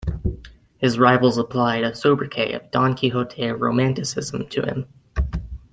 His 0.79 0.97
rivals 0.97 1.37
applied 1.37 1.83
a 1.83 1.93
sobriquet 1.93 2.53
of 2.53 2.71
"Don 2.71 2.95
Quixote 2.95 3.45
of 3.45 3.61
Romanticism" 3.61 4.47
to 4.47 4.61
him. 4.63 4.87